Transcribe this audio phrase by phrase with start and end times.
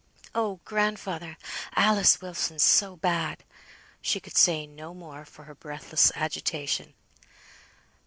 [0.33, 0.59] "Oh!
[0.65, 1.37] grandfather!
[1.75, 3.43] Alice Wilson's so bad!"
[4.01, 6.95] She could say no more, for her breathless agitation.